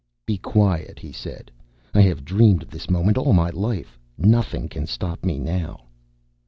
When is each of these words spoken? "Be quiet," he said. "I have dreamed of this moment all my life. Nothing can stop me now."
"Be 0.25 0.39
quiet," 0.39 0.97
he 0.97 1.11
said. 1.11 1.51
"I 1.93 2.01
have 2.01 2.25
dreamed 2.25 2.63
of 2.63 2.71
this 2.71 2.89
moment 2.89 3.19
all 3.19 3.33
my 3.33 3.51
life. 3.51 3.99
Nothing 4.17 4.67
can 4.67 4.87
stop 4.87 5.23
me 5.23 5.37
now." 5.37 5.83